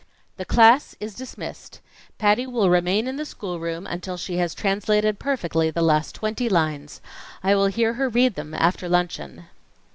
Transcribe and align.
"The 0.37 0.45
class 0.45 0.95
is 0.99 1.13
dismissed. 1.13 1.79
Patty 2.17 2.47
will 2.47 2.71
remain 2.71 3.07
in 3.07 3.17
the 3.17 3.23
schoolroom 3.23 3.85
until 3.85 4.17
she 4.17 4.37
has 4.37 4.55
translated 4.55 5.19
perfectly 5.19 5.69
the 5.69 5.83
last 5.83 6.15
twenty 6.15 6.49
lines. 6.49 7.01
I 7.43 7.53
will 7.53 7.67
hear 7.67 7.93
her 7.93 8.09
read 8.09 8.33
them 8.33 8.55
after 8.55 8.89
luncheon." 8.89 9.45